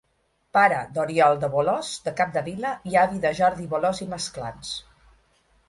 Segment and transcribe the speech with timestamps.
[0.57, 4.77] Pare d'Oriol de Bolòs i Capdevila i avi de Jordi Bolòs i Masclans.